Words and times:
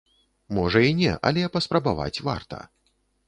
Можа 0.57 0.79
і 0.87 0.93
не, 1.01 1.11
але 1.29 1.43
паспрабаваць 1.57 2.23
варта. 2.31 2.65